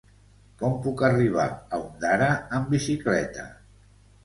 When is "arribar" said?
1.07-1.45